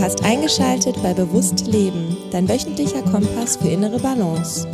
[0.00, 4.66] Du hast eingeschaltet bei Bewusst Leben, dein wöchentlicher Kompass für innere Balance.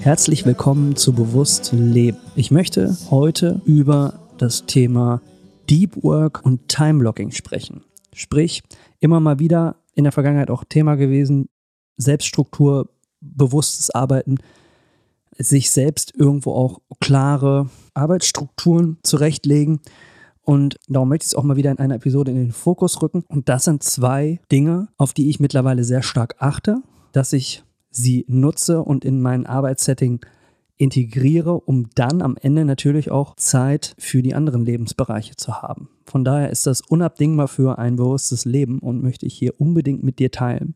[0.00, 2.18] Herzlich willkommen zu Bewusst Leben.
[2.36, 5.22] Ich möchte heute über das Thema
[5.70, 7.84] Deep Work und Time Blocking sprechen.
[8.12, 8.62] Sprich,
[9.00, 11.48] immer mal wieder in der Vergangenheit auch Thema gewesen,
[11.96, 12.90] Selbststruktur,
[13.22, 14.36] bewusstes Arbeiten,
[15.38, 19.80] sich selbst irgendwo auch klare Arbeitsstrukturen zurechtlegen.
[20.42, 23.24] Und darum möchte ich es auch mal wieder in einer Episode in den Fokus rücken.
[23.28, 28.24] Und das sind zwei Dinge, auf die ich mittlerweile sehr stark achte, dass ich sie
[28.28, 30.20] nutze und in mein Arbeitssetting
[30.78, 35.88] integriere, um dann am Ende natürlich auch Zeit für die anderen Lebensbereiche zu haben.
[36.06, 40.18] Von daher ist das unabdingbar für ein bewusstes Leben und möchte ich hier unbedingt mit
[40.18, 40.74] dir teilen.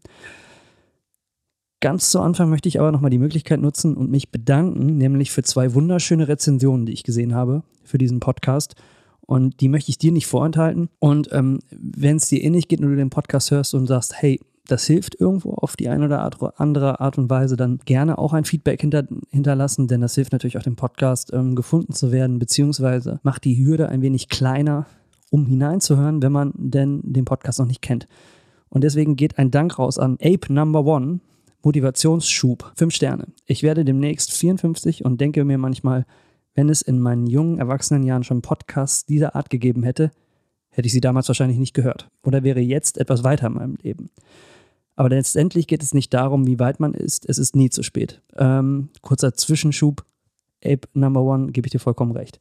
[1.83, 5.43] Ganz zu Anfang möchte ich aber nochmal die Möglichkeit nutzen und mich bedanken, nämlich für
[5.43, 8.77] zwei wunderschöne Rezensionen, die ich gesehen habe für diesen Podcast.
[9.23, 10.91] Und die möchte ich dir nicht vorenthalten.
[11.01, 14.39] Und ähm, wenn es dir ähnlich geht und du den Podcast hörst und sagst, hey,
[14.69, 16.31] das hilft irgendwo auf die eine oder
[16.61, 20.59] andere Art und Weise, dann gerne auch ein Feedback hinter, hinterlassen, denn das hilft natürlich
[20.59, 24.87] auch dem Podcast ähm, gefunden zu werden, beziehungsweise macht die Hürde ein wenig kleiner,
[25.31, 28.07] um hineinzuhören, wenn man denn den Podcast noch nicht kennt.
[28.69, 31.19] Und deswegen geht ein Dank raus an Ape Number One,
[31.63, 33.29] Motivationsschub, fünf Sterne.
[33.47, 36.07] Ich werde demnächst 54 und denke mir manchmal,
[36.55, 40.11] wenn es in meinen jungen Erwachsenenjahren schon Podcasts dieser Art gegeben hätte,
[40.71, 44.11] hätte ich sie damals wahrscheinlich nicht gehört oder wäre jetzt etwas weiter in meinem Leben.
[44.97, 47.29] Aber letztendlich geht es nicht darum, wie weit man ist.
[47.29, 48.21] Es ist nie zu spät.
[48.37, 50.05] Ähm, kurzer Zwischenschub.
[50.65, 52.39] Ape Number One, gebe ich dir vollkommen recht.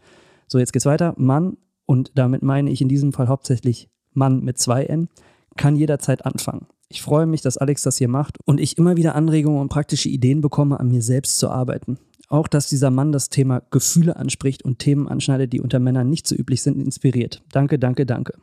[0.48, 1.14] So, jetzt geht's weiter.
[1.18, 5.10] Mann, und damit meine ich in diesem Fall hauptsächlich Mann mit zwei N,
[5.58, 6.68] kann jederzeit anfangen.
[6.92, 10.10] Ich freue mich, dass Alex das hier macht und ich immer wieder Anregungen und praktische
[10.10, 11.98] Ideen bekomme, an mir selbst zu arbeiten.
[12.28, 16.28] Auch, dass dieser Mann das Thema Gefühle anspricht und Themen anschneidet, die unter Männern nicht
[16.28, 17.44] so üblich sind, inspiriert.
[17.54, 18.34] Danke, danke, danke.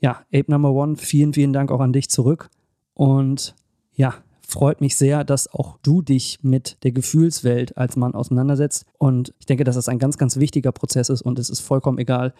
[0.00, 2.50] Ja, Ape Number One, vielen, vielen Dank auch an dich zurück.
[2.92, 3.54] Und
[3.94, 4.14] ja,
[4.46, 8.84] freut mich sehr, dass auch du dich mit der Gefühlswelt als Mann auseinandersetzt.
[8.98, 11.96] Und ich denke, dass das ein ganz, ganz wichtiger Prozess ist und es ist vollkommen
[11.96, 12.34] egal,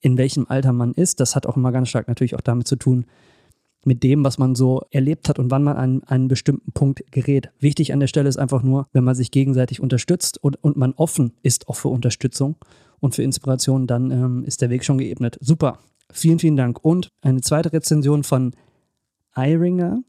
[0.00, 1.18] in welchem Alter man ist.
[1.18, 3.06] Das hat auch immer ganz stark natürlich auch damit zu tun,
[3.86, 7.50] mit dem, was man so erlebt hat und wann man an einen bestimmten Punkt gerät.
[7.60, 10.92] Wichtig an der Stelle ist einfach nur, wenn man sich gegenseitig unterstützt und, und man
[10.94, 12.56] offen ist auch für Unterstützung
[13.00, 15.38] und für Inspiration, dann ähm, ist der Weg schon geebnet.
[15.40, 15.78] Super.
[16.12, 16.84] Vielen, vielen Dank.
[16.84, 18.52] Und eine zweite Rezension von
[19.36, 20.02] Iringer.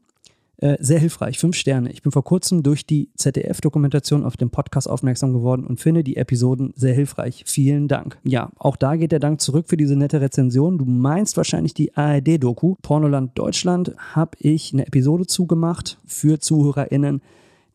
[0.58, 1.92] Äh, sehr hilfreich, fünf Sterne.
[1.92, 6.16] Ich bin vor kurzem durch die ZDF-Dokumentation auf den Podcast aufmerksam geworden und finde die
[6.16, 7.44] Episoden sehr hilfreich.
[7.46, 8.18] Vielen Dank.
[8.24, 10.78] Ja, auch da geht der Dank zurück für diese nette Rezension.
[10.78, 12.76] Du meinst wahrscheinlich die ARD-Doku.
[12.80, 17.20] Pornoland Deutschland habe ich eine Episode zugemacht für ZuhörerInnen,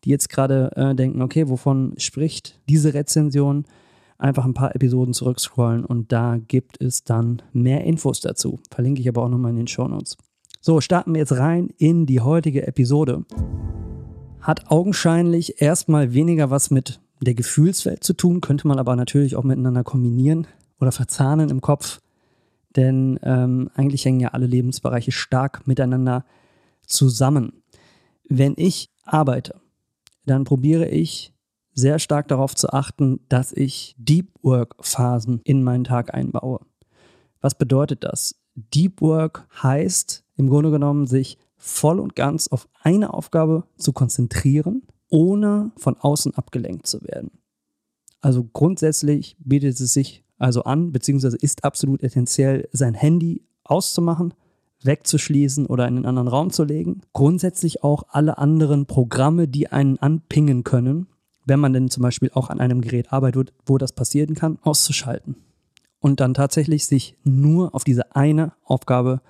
[0.04, 3.64] die jetzt gerade äh, denken, okay, wovon spricht diese Rezension?
[4.18, 8.60] Einfach ein paar Episoden zurückscrollen und da gibt es dann mehr Infos dazu.
[8.70, 10.16] Verlinke ich aber auch nochmal in den Show Notes.
[10.64, 13.24] So, starten wir jetzt rein in die heutige Episode.
[14.40, 19.42] Hat augenscheinlich erstmal weniger was mit der Gefühlswelt zu tun, könnte man aber natürlich auch
[19.42, 20.46] miteinander kombinieren
[20.78, 22.00] oder verzahnen im Kopf.
[22.76, 26.24] Denn ähm, eigentlich hängen ja alle Lebensbereiche stark miteinander
[26.86, 27.64] zusammen.
[28.28, 29.60] Wenn ich arbeite,
[30.26, 31.34] dann probiere ich
[31.74, 36.60] sehr stark darauf zu achten, dass ich Deep Work Phasen in meinen Tag einbaue.
[37.40, 38.36] Was bedeutet das?
[38.54, 44.82] Deep Work heißt im Grunde genommen, sich voll und ganz auf eine Aufgabe zu konzentrieren,
[45.08, 47.30] ohne von außen abgelenkt zu werden.
[48.20, 54.34] Also grundsätzlich bietet es sich also an, beziehungsweise ist absolut essentiell, sein Handy auszumachen,
[54.82, 57.02] wegzuschließen oder in einen anderen Raum zu legen.
[57.12, 61.06] Grundsätzlich auch alle anderen Programme, die einen anpingen können,
[61.44, 65.36] wenn man denn zum Beispiel auch an einem Gerät arbeitet, wo das passieren kann, auszuschalten
[66.02, 69.20] und dann tatsächlich sich nur auf diese eine Aufgabe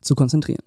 [0.00, 0.64] zu konzentrieren.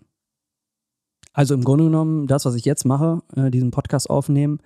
[1.33, 4.59] Also im Grunde genommen, das, was ich jetzt mache, äh, diesen Podcast aufnehmen,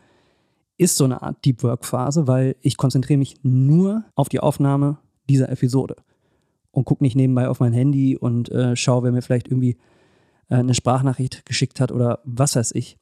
[0.78, 5.00] ist so eine Art Deep Work Phase, weil ich konzentriere mich nur auf die Aufnahme
[5.28, 5.96] dieser Episode
[6.72, 9.78] und gucke nicht nebenbei auf mein Handy und äh, schaue, wer mir vielleicht irgendwie
[10.50, 12.98] äh, eine Sprachnachricht geschickt hat oder was weiß ich.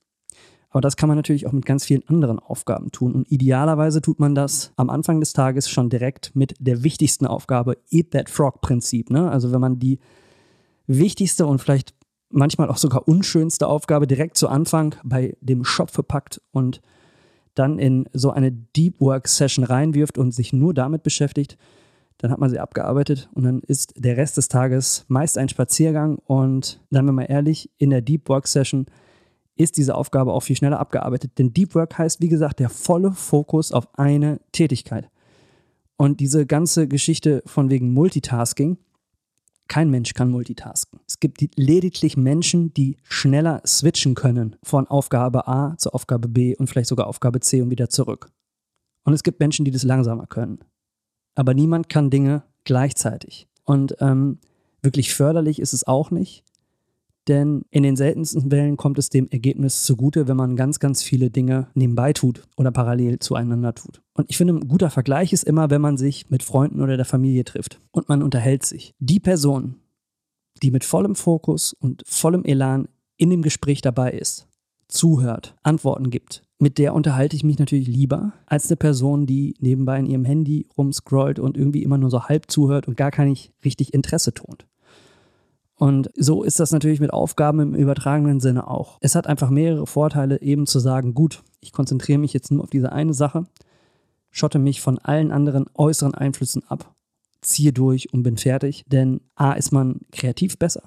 [0.71, 3.13] Aber das kann man natürlich auch mit ganz vielen anderen Aufgaben tun.
[3.13, 7.77] Und idealerweise tut man das am Anfang des Tages schon direkt mit der wichtigsten Aufgabe,
[7.91, 9.09] Eat That Frog-Prinzip.
[9.09, 9.29] Ne?
[9.29, 9.99] Also wenn man die
[10.87, 11.93] wichtigste und vielleicht
[12.29, 16.81] manchmal auch sogar unschönste Aufgabe direkt zu Anfang bei dem Schopfe packt und
[17.53, 21.57] dann in so eine Deep Work Session reinwirft und sich nur damit beschäftigt,
[22.17, 26.17] dann hat man sie abgearbeitet und dann ist der Rest des Tages meist ein Spaziergang
[26.25, 28.85] und, dann, wenn mal ehrlich, in der Deep Work Session
[29.63, 31.37] ist diese Aufgabe auch viel schneller abgearbeitet.
[31.37, 35.09] Denn Deep Work heißt, wie gesagt, der volle Fokus auf eine Tätigkeit.
[35.97, 38.77] Und diese ganze Geschichte von wegen Multitasking,
[39.67, 40.99] kein Mensch kann multitasken.
[41.07, 46.67] Es gibt lediglich Menschen, die schneller switchen können von Aufgabe A zur Aufgabe B und
[46.67, 48.27] vielleicht sogar Aufgabe C und wieder zurück.
[49.03, 50.59] Und es gibt Menschen, die das langsamer können.
[51.35, 53.47] Aber niemand kann Dinge gleichzeitig.
[53.63, 54.39] Und ähm,
[54.81, 56.43] wirklich förderlich ist es auch nicht,
[57.27, 61.29] denn in den seltensten Fällen kommt es dem Ergebnis zugute, wenn man ganz, ganz viele
[61.29, 64.01] Dinge nebenbei tut oder parallel zueinander tut.
[64.13, 67.05] Und ich finde, ein guter Vergleich ist immer, wenn man sich mit Freunden oder der
[67.05, 68.95] Familie trifft und man unterhält sich.
[68.99, 69.75] Die Person,
[70.63, 72.87] die mit vollem Fokus und vollem Elan
[73.17, 74.47] in dem Gespräch dabei ist,
[74.87, 79.97] zuhört, Antworten gibt, mit der unterhalte ich mich natürlich lieber als eine Person, die nebenbei
[79.97, 83.35] in ihrem Handy rumscrollt und irgendwie immer nur so halb zuhört und gar kein
[83.65, 84.67] richtig Interesse tont.
[85.81, 88.99] Und so ist das natürlich mit Aufgaben im übertragenen Sinne auch.
[89.01, 92.69] Es hat einfach mehrere Vorteile, eben zu sagen, gut, ich konzentriere mich jetzt nur auf
[92.69, 93.47] diese eine Sache,
[94.29, 96.93] schotte mich von allen anderen äußeren Einflüssen ab,
[97.41, 98.83] ziehe durch und bin fertig.
[98.85, 100.83] Denn A ist man kreativ besser,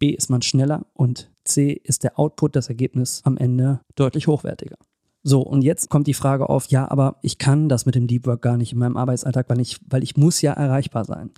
[0.00, 4.78] B ist man schneller und C ist der Output, das Ergebnis am Ende deutlich hochwertiger.
[5.22, 8.26] So, und jetzt kommt die Frage auf, ja, aber ich kann das mit dem Deep
[8.26, 11.30] Work gar nicht in meinem Arbeitsalltag, weil ich, weil ich muss ja erreichbar sein.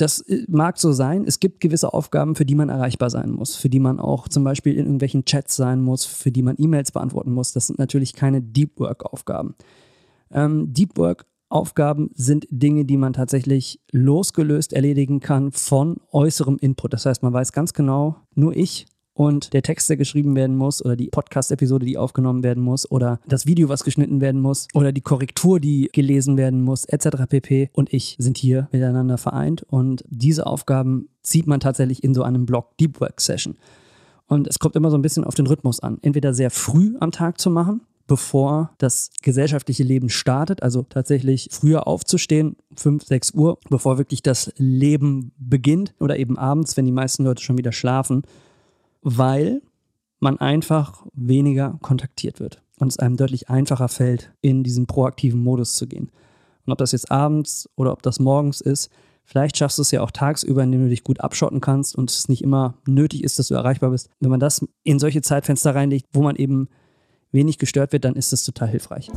[0.00, 1.24] Das äh, mag so sein.
[1.26, 4.44] Es gibt gewisse Aufgaben, für die man erreichbar sein muss, für die man auch zum
[4.44, 7.52] Beispiel in irgendwelchen Chats sein muss, für die man E-Mails beantworten muss.
[7.52, 9.54] Das sind natürlich keine Deep Work-Aufgaben.
[10.32, 16.94] Ähm, Deep Work-Aufgaben sind Dinge, die man tatsächlich losgelöst erledigen kann von äußerem Input.
[16.94, 20.84] Das heißt, man weiß ganz genau, nur ich und der Text, der geschrieben werden muss
[20.84, 24.92] oder die Podcast-Episode, die aufgenommen werden muss oder das Video, was geschnitten werden muss oder
[24.92, 27.26] die Korrektur, die gelesen werden muss, etc.
[27.28, 27.70] pp.
[27.72, 32.46] und ich sind hier miteinander vereint und diese Aufgaben zieht man tatsächlich in so einem
[32.46, 33.56] Blog Deep Work Session.
[34.26, 35.98] Und es kommt immer so ein bisschen auf den Rhythmus an.
[36.02, 41.88] Entweder sehr früh am Tag zu machen, bevor das gesellschaftliche Leben startet, also tatsächlich früher
[41.88, 47.24] aufzustehen, 5, 6 Uhr, bevor wirklich das Leben beginnt oder eben abends, wenn die meisten
[47.24, 48.22] Leute schon wieder schlafen
[49.02, 49.62] weil
[50.18, 55.74] man einfach weniger kontaktiert wird und es einem deutlich einfacher fällt, in diesen proaktiven Modus
[55.74, 56.10] zu gehen.
[56.66, 58.90] Und ob das jetzt abends oder ob das morgens ist,
[59.24, 62.28] vielleicht schaffst du es ja auch tagsüber, indem du dich gut abschotten kannst und es
[62.28, 64.10] nicht immer nötig ist, dass du erreichbar bist.
[64.20, 66.68] Wenn man das in solche Zeitfenster reinlegt, wo man eben
[67.32, 69.10] wenig gestört wird, dann ist das total hilfreich.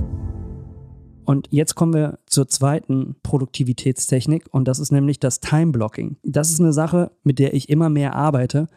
[1.25, 6.17] Und jetzt kommen wir zur zweiten Produktivitätstechnik und das ist nämlich das Time Blocking.
[6.23, 8.67] Das ist eine Sache, mit der ich immer mehr arbeite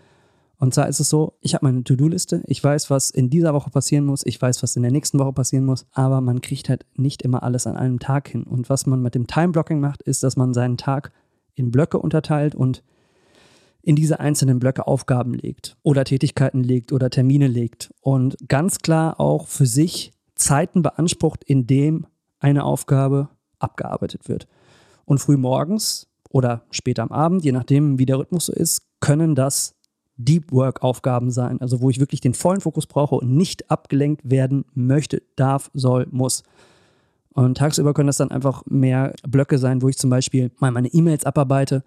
[0.58, 3.70] und zwar ist es so, ich habe meine To-Do-Liste, ich weiß, was in dieser Woche
[3.70, 6.86] passieren muss, ich weiß, was in der nächsten Woche passieren muss, aber man kriegt halt
[6.94, 8.44] nicht immer alles an einem Tag hin.
[8.44, 11.12] Und was man mit dem Time-Blocking macht, ist, dass man seinen Tag
[11.54, 12.82] in Blöcke unterteilt und
[13.82, 19.20] in diese einzelnen Blöcke Aufgaben legt oder Tätigkeiten legt oder Termine legt und ganz klar
[19.20, 22.06] auch für sich Zeiten beansprucht, in dem
[22.40, 24.48] eine Aufgabe abgearbeitet wird.
[25.04, 29.34] Und früh morgens oder später am Abend, je nachdem, wie der Rhythmus so ist, können
[29.34, 29.75] das
[30.16, 34.30] Deep Work Aufgaben sein, also wo ich wirklich den vollen Fokus brauche und nicht abgelenkt
[34.30, 36.42] werden möchte, darf, soll, muss.
[37.34, 40.88] Und tagsüber können das dann einfach mehr Blöcke sein, wo ich zum Beispiel mal meine
[40.88, 41.84] E-Mails abarbeite,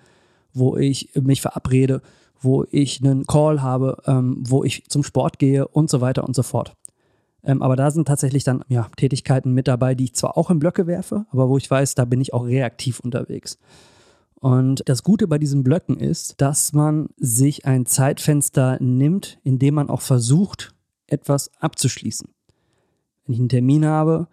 [0.54, 2.02] wo ich mich verabrede,
[2.40, 6.36] wo ich einen Call habe, ähm, wo ich zum Sport gehe und so weiter und
[6.36, 6.76] so fort.
[7.44, 10.60] Ähm, aber da sind tatsächlich dann ja, Tätigkeiten mit dabei, die ich zwar auch in
[10.60, 13.58] Blöcke werfe, aber wo ich weiß, da bin ich auch reaktiv unterwegs.
[14.40, 19.76] Und das Gute bei diesen Blöcken ist, dass man sich ein Zeitfenster nimmt, in dem
[19.76, 20.74] man auch versucht,
[21.08, 22.30] etwas abzuschließen.
[23.26, 24.28] Wenn ich einen Termin habe,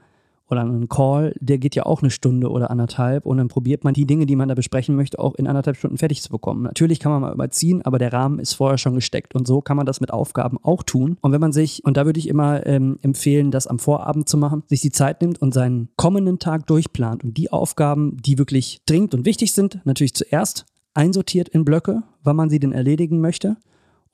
[0.48, 3.94] oder einen Call, der geht ja auch eine Stunde oder anderthalb und dann probiert man
[3.94, 6.62] die Dinge, die man da besprechen möchte, auch in anderthalb Stunden fertig zu bekommen.
[6.62, 9.76] Natürlich kann man mal überziehen, aber der Rahmen ist vorher schon gesteckt und so kann
[9.76, 11.16] man das mit Aufgaben auch tun.
[11.20, 14.36] Und wenn man sich, und da würde ich immer ähm, empfehlen, das am Vorabend zu
[14.36, 18.80] machen, sich die Zeit nimmt und seinen kommenden Tag durchplant und die Aufgaben, die wirklich
[18.86, 23.56] dringend und wichtig sind, natürlich zuerst einsortiert in Blöcke, wann man sie denn erledigen möchte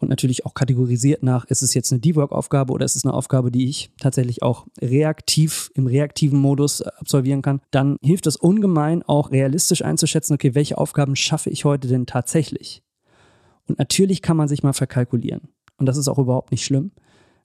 [0.03, 3.53] und natürlich auch kategorisiert nach, ist es jetzt eine Dework-Aufgabe oder ist es eine Aufgabe,
[3.53, 9.05] die ich tatsächlich auch reaktiv im reaktiven Modus äh, absolvieren kann, dann hilft es ungemein
[9.05, 12.83] auch realistisch einzuschätzen, okay, welche Aufgaben schaffe ich heute denn tatsächlich?
[13.69, 15.49] Und natürlich kann man sich mal verkalkulieren.
[15.77, 16.91] Und das ist auch überhaupt nicht schlimm.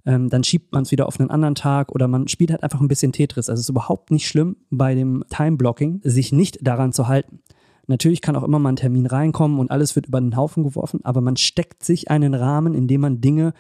[0.05, 2.81] Ähm, dann schiebt man es wieder auf einen anderen Tag oder man spielt halt einfach
[2.81, 3.49] ein bisschen Tetris.
[3.49, 7.41] Also es ist überhaupt nicht schlimm bei dem Time-Blocking, sich nicht daran zu halten.
[7.87, 10.99] Natürlich kann auch immer mal ein Termin reinkommen und alles wird über den Haufen geworfen,
[11.03, 13.53] aber man steckt sich einen Rahmen, in dem man Dinge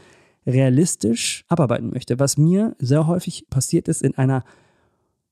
[0.45, 2.19] realistisch abarbeiten möchte.
[2.19, 4.43] Was mir sehr häufig passiert ist in einer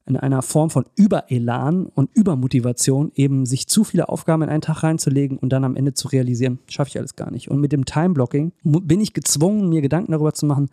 [0.08, 4.84] in einer Form von Überelan und Übermotivation, eben sich zu viele Aufgaben in einen Tag
[4.84, 7.50] reinzulegen und dann am Ende zu realisieren, schaffe ich alles gar nicht.
[7.50, 10.70] Und mit dem Time-Blocking bin ich gezwungen, mir Gedanken darüber zu machen,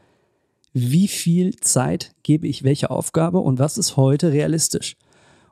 [0.74, 4.96] wie viel Zeit gebe ich welche Aufgabe und was ist heute realistisch?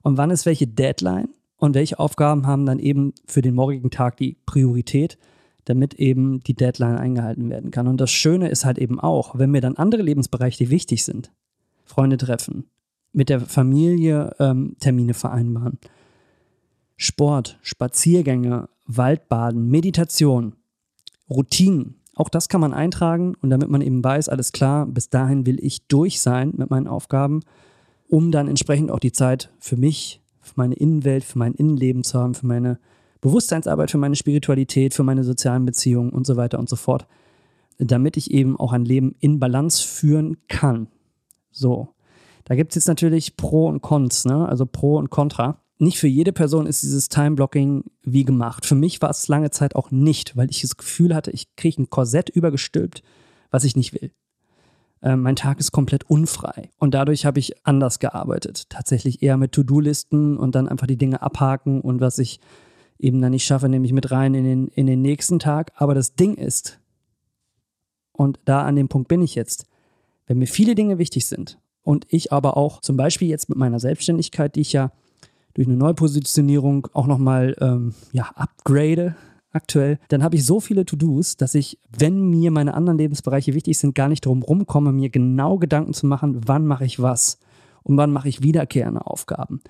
[0.02, 1.28] Und wann ist welche Deadline
[1.60, 5.18] und welche Aufgaben haben dann eben für den morgigen Tag die Priorität,
[5.66, 7.86] damit eben die Deadline eingehalten werden kann.
[7.86, 11.30] Und das Schöne ist halt eben auch, wenn mir dann andere Lebensbereiche wichtig sind,
[11.84, 12.64] Freunde treffen,
[13.12, 15.78] mit der Familie ähm, Termine vereinbaren,
[16.96, 20.54] Sport, Spaziergänge, Waldbaden, Meditation,
[21.28, 25.46] Routinen, auch das kann man eintragen und damit man eben weiß, alles klar, bis dahin
[25.46, 27.40] will ich durch sein mit meinen Aufgaben,
[28.08, 30.19] um dann entsprechend auch die Zeit für mich,
[30.50, 32.78] für meine Innenwelt, für mein Innenleben zu haben, für meine
[33.20, 37.06] Bewusstseinsarbeit, für meine Spiritualität, für meine sozialen Beziehungen und so weiter und so fort,
[37.78, 40.88] damit ich eben auch ein Leben in Balance führen kann.
[41.50, 41.88] So,
[42.44, 44.48] da gibt es jetzt natürlich Pro und Cons, ne?
[44.48, 48.66] also Pro und Contra nicht für jede Person ist dieses Time-Blocking wie gemacht.
[48.66, 51.80] Für mich war es lange Zeit auch nicht, weil ich das Gefühl hatte, ich kriege
[51.80, 53.02] ein Korsett übergestülpt,
[53.50, 54.12] was ich nicht will.
[55.02, 56.70] Äh, mein Tag ist komplett unfrei.
[56.78, 58.68] Und dadurch habe ich anders gearbeitet.
[58.68, 62.40] Tatsächlich eher mit To-Do-Listen und dann einfach die Dinge abhaken und was ich
[62.98, 65.72] eben dann nicht schaffe, nehme ich mit rein in den, in den nächsten Tag.
[65.76, 66.78] Aber das Ding ist,
[68.12, 69.66] und da an dem Punkt bin ich jetzt,
[70.26, 73.80] wenn mir viele Dinge wichtig sind und ich aber auch zum Beispiel jetzt mit meiner
[73.80, 74.92] Selbstständigkeit, die ich ja
[75.54, 79.16] durch eine Neupositionierung auch nochmal ähm, ja, upgrade
[79.52, 83.78] aktuell, dann habe ich so viele To-Dos, dass ich, wenn mir meine anderen Lebensbereiche wichtig
[83.78, 87.38] sind, gar nicht drum rumkomme, mir genau Gedanken zu machen, wann mache ich was
[87.82, 89.60] und wann mache ich wiederkehrende Aufgaben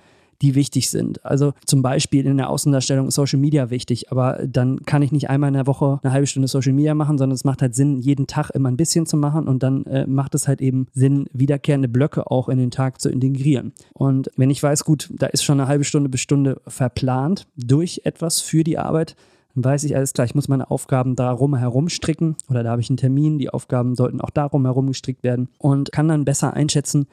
[0.42, 1.24] die wichtig sind.
[1.24, 5.28] Also zum Beispiel in der Außendarstellung ist Social Media wichtig, aber dann kann ich nicht
[5.28, 7.98] einmal in der Woche eine halbe Stunde Social Media machen, sondern es macht halt Sinn,
[7.98, 11.26] jeden Tag immer ein bisschen zu machen und dann äh, macht es halt eben Sinn,
[11.32, 13.72] wiederkehrende Blöcke auch in den Tag zu integrieren.
[13.92, 18.02] Und wenn ich weiß, gut, da ist schon eine halbe Stunde bis Stunde verplant durch
[18.04, 19.16] etwas für die Arbeit,
[19.54, 22.80] dann weiß ich alles klar, ich muss meine Aufgaben darum herum stricken oder da habe
[22.80, 26.54] ich einen Termin, die Aufgaben sollten auch darum herum gestrickt werden und kann dann besser
[26.54, 27.06] einschätzen,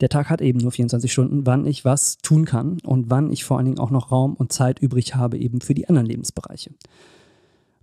[0.00, 3.44] der Tag hat eben nur 24 Stunden, wann ich was tun kann und wann ich
[3.44, 6.70] vor allen Dingen auch noch Raum und Zeit übrig habe eben für die anderen Lebensbereiche.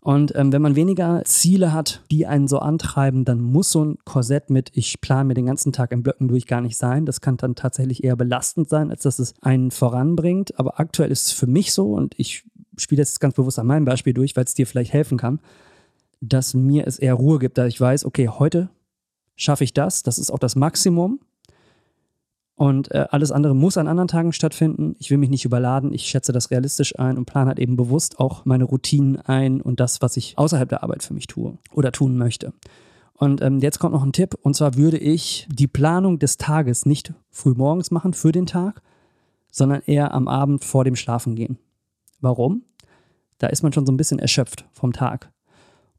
[0.02, 3.98] Und ähm, wenn man weniger Ziele hat, die einen so antreiben, dann muss so ein
[4.04, 7.06] Korsett mit, ich plane mir den ganzen Tag in Blöcken durch, gar nicht sein.
[7.06, 10.58] Das kann dann tatsächlich eher belastend sein, als dass es einen voranbringt.
[10.60, 12.46] Aber aktuell ist es für mich so, und ich
[12.78, 15.40] spiele das ganz bewusst an meinem Beispiel durch, weil es dir vielleicht helfen kann,
[16.22, 18.70] dass mir es eher Ruhe gibt, da ich weiß, okay, heute
[19.36, 21.20] schaffe ich das, das ist auch das Maximum
[22.62, 24.96] und äh, alles andere muss an anderen Tagen stattfinden.
[25.00, 25.94] Ich will mich nicht überladen.
[25.94, 29.80] Ich schätze das realistisch ein und plane halt eben bewusst auch meine Routinen ein und
[29.80, 32.54] das, was ich außerhalb der Arbeit für mich tue oder tun möchte.
[33.16, 34.38] Und ähm, jetzt kommt noch ein Tipp.
[34.44, 38.84] Und zwar würde ich die Planung des Tages nicht früh morgens machen für den Tag,
[39.50, 41.58] sondern eher am Abend vor dem Schlafengehen.
[42.22, 42.64] Warum?
[43.38, 45.32] Da ist man schon so ein bisschen erschöpft vom Tag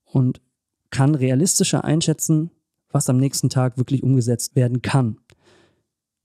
[0.05, 0.41] und
[0.91, 2.51] kann realistischer einschätzen,
[2.91, 5.17] was am nächsten Tag wirklich umgesetzt werden kann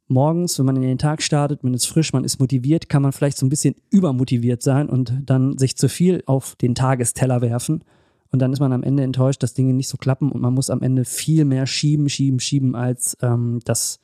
[0.07, 3.11] morgens, wenn man in den Tag startet, man ist frisch, man ist motiviert, kann man
[3.11, 7.83] vielleicht so ein bisschen übermotiviert sein und dann sich zu viel auf den Tagesteller werfen.
[8.31, 10.69] Und dann ist man am Ende enttäuscht, dass Dinge nicht so klappen und man muss
[10.69, 13.99] am Ende viel mehr schieben, schieben, schieben, als ähm, das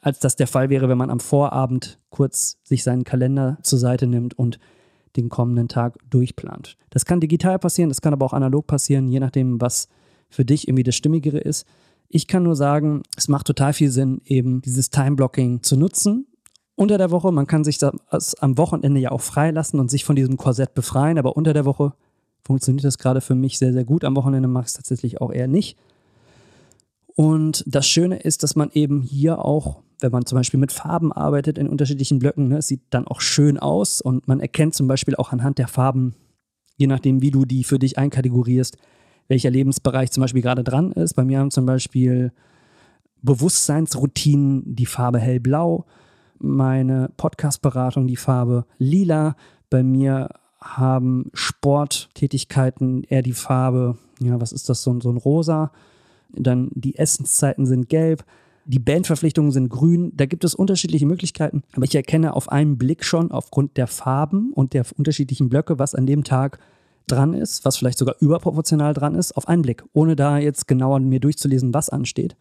[0.00, 4.06] als das der Fall wäre, wenn man am Vorabend kurz sich seinen Kalender zur Seite
[4.06, 4.58] nimmt und
[5.16, 6.76] den kommenden Tag durchplant.
[6.90, 9.88] Das kann digital passieren, das kann aber auch analog passieren, je nachdem, was
[10.30, 11.66] für dich irgendwie das Stimmigere ist.
[12.08, 16.26] Ich kann nur sagen, es macht total viel Sinn, eben dieses Time-Blocking zu nutzen.
[16.74, 20.16] Unter der Woche, man kann sich das am Wochenende ja auch freilassen und sich von
[20.16, 21.92] diesem Korsett befreien, aber unter der Woche
[22.44, 24.04] funktioniert das gerade für mich sehr, sehr gut.
[24.04, 25.78] Am Wochenende mache ich es tatsächlich auch eher nicht.
[27.14, 31.12] Und das Schöne ist, dass man eben hier auch, wenn man zum Beispiel mit Farben
[31.12, 35.14] arbeitet in unterschiedlichen Blöcken, ne, sieht dann auch schön aus und man erkennt zum Beispiel
[35.16, 36.14] auch anhand der Farben,
[36.76, 38.78] je nachdem, wie du die für dich einkategorierst,
[39.28, 41.14] welcher Lebensbereich zum Beispiel gerade dran ist.
[41.14, 42.32] Bei mir haben zum Beispiel
[43.22, 45.86] Bewusstseinsroutinen die Farbe hellblau,
[46.38, 49.36] meine Podcast-Beratung die Farbe lila.
[49.70, 55.70] Bei mir haben Sporttätigkeiten eher die Farbe, ja, was ist das, so, so ein rosa.
[56.34, 58.24] Dann die Essenszeiten sind gelb.
[58.64, 60.12] Die Bandverpflichtungen sind grün.
[60.14, 61.62] Da gibt es unterschiedliche Möglichkeiten.
[61.74, 65.94] Aber ich erkenne auf einen Blick schon aufgrund der Farben und der unterschiedlichen Blöcke, was
[65.94, 66.58] an dem Tag
[67.08, 71.00] dran ist, was vielleicht sogar überproportional dran ist, auf einen Blick, ohne da jetzt genauer
[71.00, 72.36] mir durchzulesen, was ansteht.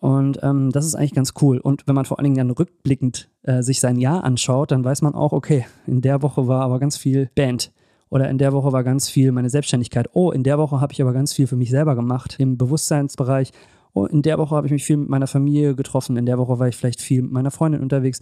[0.00, 1.58] Und ähm, das ist eigentlich ganz cool.
[1.58, 5.02] Und wenn man vor allen Dingen dann rückblickend äh, sich sein Jahr anschaut, dann weiß
[5.02, 7.72] man auch, okay, in der Woche war aber ganz viel Band.
[8.10, 10.08] Oder in der Woche war ganz viel meine Selbstständigkeit.
[10.12, 13.52] Oh, in der Woche habe ich aber ganz viel für mich selber gemacht im Bewusstseinsbereich.
[13.92, 16.16] Oh, in der Woche habe ich mich viel mit meiner Familie getroffen.
[16.16, 18.20] In der Woche war ich vielleicht viel mit meiner Freundin unterwegs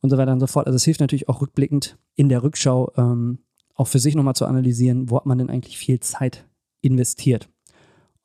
[0.00, 0.66] und so weiter und so fort.
[0.66, 3.38] Also es hilft natürlich auch rückblickend in der Rückschau ähm,
[3.74, 6.46] auch für sich nochmal zu analysieren, wo hat man denn eigentlich viel Zeit
[6.80, 7.48] investiert.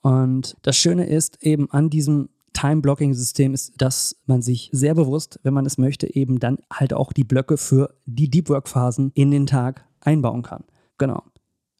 [0.01, 5.53] Und das Schöne ist eben an diesem Time-Blocking-System ist, dass man sich sehr bewusst, wenn
[5.53, 9.45] man es möchte, eben dann halt auch die Blöcke für die Deep Work-Phasen in den
[9.45, 10.63] Tag einbauen kann.
[11.03, 11.21] Genau.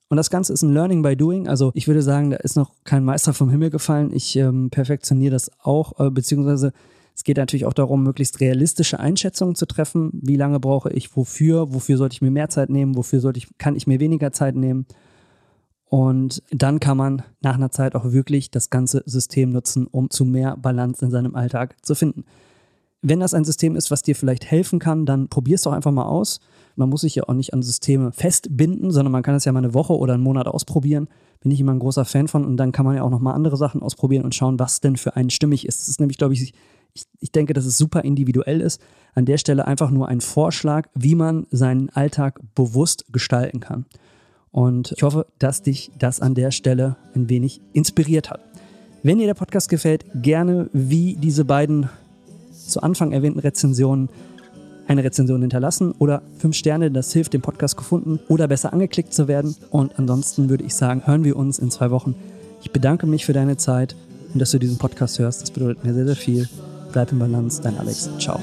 [0.09, 1.47] Und das Ganze ist ein Learning by Doing.
[1.47, 4.11] Also ich würde sagen, da ist noch kein Meister vom Himmel gefallen.
[4.13, 6.73] Ich ähm, perfektioniere das auch, äh, beziehungsweise
[7.15, 10.09] es geht natürlich auch darum, möglichst realistische Einschätzungen zu treffen.
[10.11, 11.73] Wie lange brauche ich wofür?
[11.73, 12.97] Wofür sollte ich mir mehr Zeit nehmen?
[12.97, 14.87] Wofür sollte ich, kann ich mir weniger Zeit nehmen?
[15.85, 20.25] Und dann kann man nach einer Zeit auch wirklich das ganze System nutzen, um zu
[20.25, 22.25] mehr Balance in seinem Alltag zu finden.
[23.05, 25.91] Wenn das ein System ist, was dir vielleicht helfen kann, dann probier es doch einfach
[25.91, 26.39] mal aus.
[26.77, 29.59] Man muss sich ja auch nicht an Systeme festbinden, sondern man kann es ja mal
[29.59, 31.09] eine Woche oder einen Monat ausprobieren.
[31.41, 32.45] Bin ich immer ein großer Fan von.
[32.45, 34.95] Und dann kann man ja auch noch mal andere Sachen ausprobieren und schauen, was denn
[34.95, 35.81] für einen stimmig ist.
[35.81, 36.53] Das ist nämlich, glaube ich,
[36.93, 38.81] ich, ich denke, dass es super individuell ist.
[39.15, 43.85] An der Stelle einfach nur ein Vorschlag, wie man seinen Alltag bewusst gestalten kann.
[44.51, 48.39] Und ich hoffe, dass dich das an der Stelle ein wenig inspiriert hat.
[49.01, 51.89] Wenn dir der Podcast gefällt, gerne wie diese beiden
[52.67, 54.09] zu Anfang erwähnten Rezensionen
[54.87, 59.27] eine Rezension hinterlassen oder fünf Sterne, das hilft dem Podcast gefunden oder besser angeklickt zu
[59.27, 59.55] werden.
[59.69, 62.15] Und ansonsten würde ich sagen, hören wir uns in zwei Wochen.
[62.61, 63.95] Ich bedanke mich für deine Zeit
[64.33, 65.41] und dass du diesen Podcast hörst.
[65.41, 66.49] Das bedeutet mir sehr, sehr viel.
[66.91, 68.09] Bleib im Balance, dein Alex.
[68.19, 68.39] Ciao.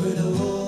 [0.00, 0.59] riddle.